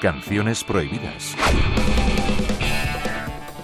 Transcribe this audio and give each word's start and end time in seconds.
Canciones 0.00 0.62
prohibidas. 0.64 1.34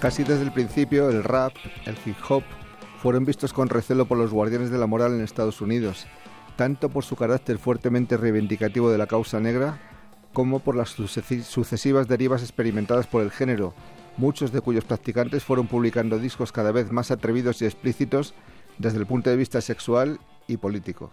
Casi 0.00 0.24
desde 0.24 0.42
el 0.42 0.52
principio, 0.52 1.10
el 1.10 1.22
rap, 1.22 1.52
el 1.86 1.96
hip 2.04 2.16
hop, 2.28 2.42
fueron 2.98 3.24
vistos 3.24 3.52
con 3.52 3.68
recelo 3.68 4.06
por 4.06 4.18
los 4.18 4.32
guardianes 4.32 4.70
de 4.70 4.78
la 4.78 4.86
moral 4.86 5.14
en 5.14 5.20
Estados 5.20 5.60
Unidos, 5.60 6.06
tanto 6.56 6.88
por 6.88 7.04
su 7.04 7.16
carácter 7.16 7.58
fuertemente 7.58 8.16
reivindicativo 8.16 8.90
de 8.90 8.98
la 8.98 9.06
causa 9.06 9.38
negra, 9.40 9.78
como 10.32 10.60
por 10.60 10.74
las 10.74 10.90
sucesivas 10.90 12.08
derivas 12.08 12.42
experimentadas 12.42 13.06
por 13.06 13.22
el 13.22 13.30
género, 13.30 13.74
muchos 14.16 14.50
de 14.52 14.60
cuyos 14.60 14.84
practicantes 14.84 15.44
fueron 15.44 15.66
publicando 15.66 16.18
discos 16.18 16.52
cada 16.52 16.72
vez 16.72 16.90
más 16.90 17.10
atrevidos 17.10 17.62
y 17.62 17.66
explícitos 17.66 18.34
desde 18.78 18.98
el 18.98 19.06
punto 19.06 19.30
de 19.30 19.36
vista 19.36 19.60
sexual 19.60 20.18
y 20.48 20.56
político. 20.56 21.12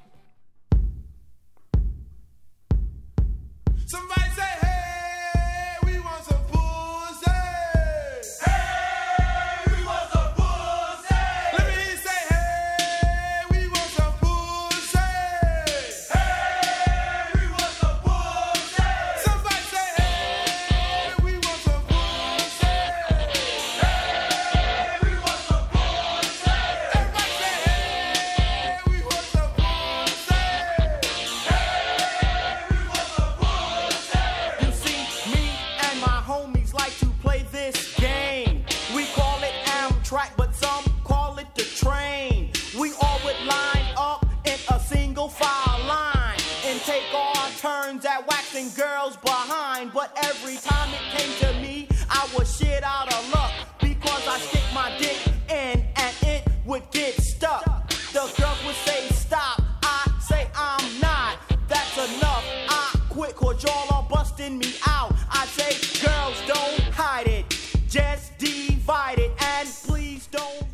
dudes 36.70 36.74
like 36.74 36.98
to 37.00 37.06
play 37.22 37.46
this 37.52 37.96
game. 37.96 38.64
We 38.96 39.06
call 39.16 39.42
it 39.44 39.54
Amtrak, 39.66 40.32
but 40.38 40.54
some 40.56 40.84
call 41.04 41.38
it 41.38 41.48
the 41.56 41.64
train. 41.64 42.52
We 42.80 42.94
all 43.02 43.20
would 43.26 43.40
line 43.46 43.94
up 43.98 44.26
in 44.46 44.58
a 44.70 44.80
single 44.80 45.30
file 45.30 45.86
line 45.86 46.38
and 46.66 46.80
take 46.82 47.04
our 47.14 47.50
turns 47.60 48.06
at 48.06 48.28
waxing 48.28 48.70
girls 48.76 49.18
behind. 49.18 49.92
But 49.94 50.18
every 50.24 50.58
time 50.58 50.90
it 50.94 51.18
came 51.18 51.34
to 51.40 51.60
me, 51.62 51.88
I 52.10 52.28
was 52.38 52.58
shit 52.58 52.84
out 52.84 53.14
of 53.14 53.34
luck 53.34 53.52
because 53.82 54.28
I 54.28 54.38
stick 54.40 54.64
my 54.74 54.96
dick 54.98 55.18
in 55.50 55.86
and 55.96 56.16
it 56.24 56.48
would 56.66 56.90
get 56.92 57.16
stuck. 57.22 57.90
The 58.14 58.32
girls 58.38 58.66
would 58.66 58.76
say 58.76 59.08
stop, 59.10 59.62
I 59.84 60.12
say 60.20 60.48
I'm 60.56 61.00
not. 61.00 61.38
That's 61.68 61.98
enough. 61.98 62.44
I 62.70 63.00
quit 63.10 63.36
cause 63.36 63.64
y'all 63.64 63.94
are. 63.94 64.00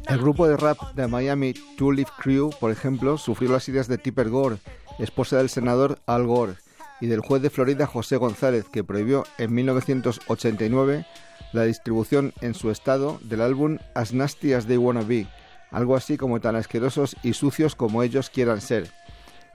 El 0.08 0.20
grupo 0.20 0.48
de 0.48 0.56
rap 0.56 0.78
de 0.94 1.08
Miami 1.08 1.54
Two 1.76 1.92
Leaf 1.92 2.12
Crew, 2.20 2.52
por 2.60 2.70
ejemplo, 2.70 3.18
sufrió 3.18 3.52
las 3.52 3.68
ideas 3.68 3.88
de 3.88 3.98
Tipper 3.98 4.30
Gore, 4.30 4.58
esposa 5.00 5.38
del 5.38 5.50
senador 5.50 5.98
Al 6.06 6.28
Gore, 6.28 6.58
y 7.02 7.08
del 7.08 7.22
juez 7.22 7.42
de 7.42 7.50
Florida 7.50 7.88
José 7.88 8.18
González, 8.18 8.66
que 8.72 8.84
prohibió 8.84 9.24
en 9.40 9.56
1989 9.56 11.08
la 11.52 11.64
distribución 11.64 12.34
en 12.42 12.54
su 12.54 12.70
estado 12.70 13.20
del 13.24 13.42
álbum 13.42 13.80
As 13.96 14.14
Nasty 14.14 14.54
as 14.54 14.68
They 14.68 14.78
Wanna 14.78 15.02
Be, 15.02 15.28
algo 15.72 15.96
así 15.96 16.18
como 16.18 16.40
tan 16.40 16.56
asquerosos 16.56 17.16
y 17.24 17.34
sucios 17.34 17.74
como 17.74 18.04
ellos 18.04 18.30
quieran 18.30 18.62
ser, 18.62 18.92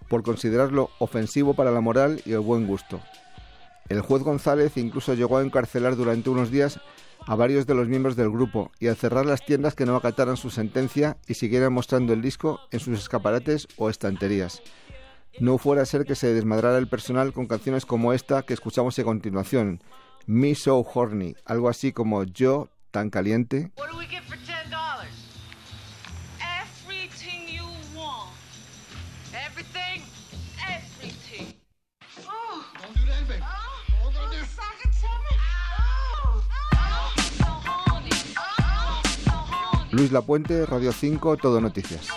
por 0.08 0.24
considerarlo 0.24 0.90
ofensivo 0.98 1.54
para 1.54 1.70
la 1.70 1.80
moral 1.80 2.20
y 2.26 2.32
el 2.32 2.40
buen 2.40 2.66
gusto. 2.66 3.00
El 3.90 4.02
juez 4.02 4.22
González 4.22 4.76
incluso 4.76 5.14
llegó 5.14 5.38
a 5.38 5.42
encarcelar 5.42 5.96
durante 5.96 6.30
unos 6.30 6.52
días 6.52 6.80
a 7.26 7.34
varios 7.34 7.66
de 7.66 7.74
los 7.74 7.88
miembros 7.88 8.14
del 8.14 8.30
grupo 8.30 8.70
y 8.78 8.86
a 8.86 8.94
cerrar 8.94 9.26
las 9.26 9.44
tiendas 9.44 9.74
que 9.74 9.84
no 9.84 9.96
acataran 9.96 10.36
su 10.36 10.48
sentencia 10.48 11.18
y 11.26 11.34
siguieran 11.34 11.72
mostrando 11.72 12.12
el 12.12 12.22
disco 12.22 12.60
en 12.70 12.78
sus 12.78 13.00
escaparates 13.00 13.66
o 13.76 13.90
estanterías. 13.90 14.62
No 15.40 15.58
fuera 15.58 15.82
a 15.82 15.86
ser 15.86 16.04
que 16.04 16.14
se 16.14 16.32
desmadrara 16.32 16.78
el 16.78 16.88
personal 16.88 17.32
con 17.32 17.48
canciones 17.48 17.84
como 17.84 18.12
esta 18.12 18.42
que 18.42 18.54
escuchamos 18.54 18.96
a 18.96 19.02
continuación, 19.02 19.82
Me 20.24 20.54
So 20.54 20.78
Horny, 20.78 21.34
algo 21.44 21.68
así 21.68 21.92
como 21.92 22.22
Yo 22.22 22.68
tan 22.92 23.10
caliente. 23.10 23.72
Luis 39.92 40.12
Lapuente, 40.12 40.66
Radio 40.66 40.92
5, 40.92 41.36
Todo 41.36 41.60
Noticias. 41.60 42.08